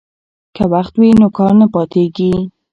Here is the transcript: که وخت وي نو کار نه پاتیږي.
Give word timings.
که 0.55 0.63
وخت 0.73 0.93
وي 0.99 1.09
نو 1.19 1.27
کار 1.37 1.53
نه 1.61 1.67
پاتیږي. 1.73 2.33